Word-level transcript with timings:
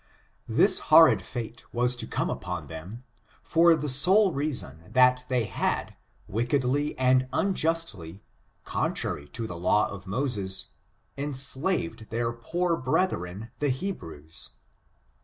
This 0.47 0.79
horrid 0.89 1.21
fate 1.21 1.63
was 1.71 1.95
to 1.97 2.07
come 2.07 2.27
upon 2.31 2.65
them, 2.65 3.03
for 3.43 3.75
the 3.75 3.87
sole 3.87 4.31
reason, 4.31 4.85
that 4.93 5.23
they 5.27 5.43
had, 5.43 5.95
wickedly 6.27 6.97
and 6.97 7.27
unjustly, 7.31 8.23
contrary 8.65 9.27
to 9.27 9.45
the 9.45 9.57
law 9.57 9.87
of 9.91 10.07
Moses, 10.07 10.69
enslaved 11.19 12.09
their 12.09 12.33
poor 12.33 12.75
brethren, 12.75 13.51
the 13.59 13.69
Hebrews. 13.69 14.49